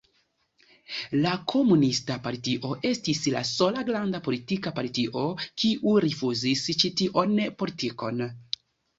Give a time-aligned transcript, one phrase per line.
[1.23, 5.25] La komunista partio estis la sola granda politika partio,
[5.65, 8.25] kiu rifuzis ĉi tion politikon.